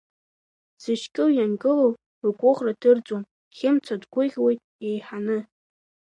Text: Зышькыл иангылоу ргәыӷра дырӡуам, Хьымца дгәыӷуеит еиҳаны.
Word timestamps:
Зышькыл 0.81 1.29
иангылоу 1.35 1.91
ргәыӷра 2.27 2.73
дырӡуам, 2.81 3.23
Хьымца 3.55 3.95
дгәыӷуеит 4.01 4.59
еиҳаны. 4.87 5.37